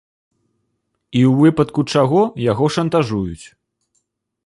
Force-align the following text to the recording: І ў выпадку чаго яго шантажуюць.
І 1.19 1.21
ў 1.27 1.33
выпадку 1.43 1.81
чаго 1.99 2.21
яго 2.51 2.65
шантажуюць. 2.79 3.45